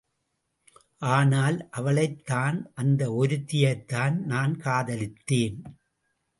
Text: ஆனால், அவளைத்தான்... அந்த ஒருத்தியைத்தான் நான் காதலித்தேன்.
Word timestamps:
ஆனால், 1.09 1.69
அவளைத்தான்... 1.71 2.57
அந்த 2.73 3.01
ஒருத்தியைத்தான் 3.21 4.17
நான் 4.25 4.57
காதலித்தேன். 4.57 5.61